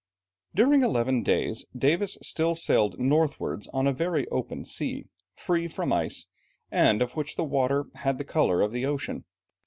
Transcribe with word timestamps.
During 0.55 0.81
eleven 0.81 1.21
days, 1.21 1.63
Davis 1.77 2.17
still 2.23 2.55
sailed 2.55 2.97
northwards 2.99 3.67
on 3.71 3.85
a 3.85 3.93
very 3.93 4.27
open 4.29 4.65
sea, 4.65 5.05
free 5.35 5.67
from 5.67 5.93
ice, 5.93 6.25
and 6.71 7.03
of 7.03 7.15
which 7.15 7.35
the 7.35 7.43
water 7.45 7.85
had 7.93 8.17
the 8.17 8.25
colour 8.25 8.61
of 8.61 8.71
the 8.71 8.83
Ocean. 8.87 9.25